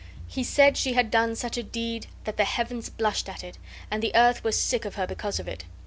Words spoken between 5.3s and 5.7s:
of it.